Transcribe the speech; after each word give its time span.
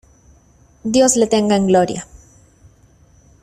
dios 0.95 1.15
le 1.15 1.27
tenga 1.27 1.55
en 1.57 1.67
Gloria. 1.67 2.07